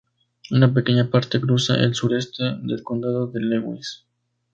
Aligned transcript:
Una 0.49 0.73
pequeña 0.73 1.11
parte 1.11 1.39
cruza 1.39 1.75
el 1.75 1.93
sureste 1.93 2.43
del 2.63 2.81
Condado 2.81 3.27
de 3.27 3.39
Lewis. 3.39 4.03